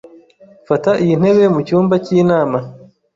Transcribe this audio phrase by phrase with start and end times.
[0.67, 2.57] Fata iyi ntebe mucyumba cy'inama.